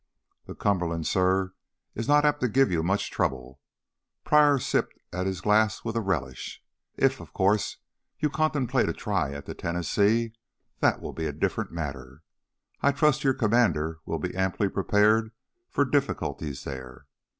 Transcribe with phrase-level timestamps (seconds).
[0.47, 1.49] "The Cumberland, suh,
[1.93, 3.61] is not apt to give you much trouble."
[4.23, 6.63] Pryor sipped at his glass with a relish.
[6.97, 7.77] "If, of course,
[8.17, 10.33] you contemplate a try at the Tennessee
[10.79, 12.23] that will be a different matter.
[12.81, 15.33] I trust your commander will be amply prepared
[15.69, 17.05] for difficulties there.